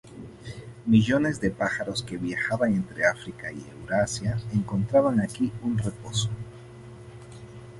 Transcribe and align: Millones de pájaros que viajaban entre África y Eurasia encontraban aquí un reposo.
Millones 0.87 1.39
de 1.41 1.51
pájaros 1.51 2.01
que 2.01 2.17
viajaban 2.17 2.73
entre 2.73 3.05
África 3.05 3.51
y 3.51 3.63
Eurasia 3.81 4.41
encontraban 4.51 5.21
aquí 5.21 5.51
un 5.61 5.77
reposo. 5.77 6.31